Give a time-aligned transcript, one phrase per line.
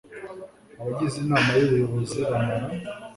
[0.79, 2.65] abagize inama y ubuyobozi bamara